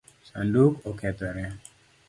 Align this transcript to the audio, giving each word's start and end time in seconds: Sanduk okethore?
Sanduk 0.29 0.73
okethore? 0.89 1.45